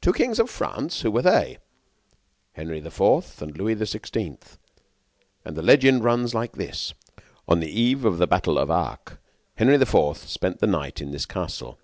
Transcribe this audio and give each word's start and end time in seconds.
"Two 0.00 0.12
kings 0.12 0.38
of 0.38 0.48
France! 0.48 1.00
Who 1.00 1.10
were 1.10 1.20
they?" 1.22 1.58
"Henry 2.52 2.78
the 2.78 2.92
Fourth 2.92 3.42
and 3.42 3.58
Louis 3.58 3.74
the 3.74 3.86
Sixteenth. 3.86 4.56
And 5.44 5.56
the 5.56 5.62
legend 5.62 6.04
runs 6.04 6.32
like 6.32 6.52
this: 6.52 6.94
On 7.48 7.58
the 7.58 7.68
eve 7.68 8.04
of 8.04 8.18
the 8.18 8.28
battle 8.28 8.56
of 8.56 8.70
Arques, 8.70 9.16
Henry 9.56 9.76
the 9.76 9.84
Fourth 9.84 10.28
spent 10.28 10.60
the 10.60 10.68
night 10.68 11.00
in 11.00 11.10
this 11.10 11.26
castle. 11.26 11.80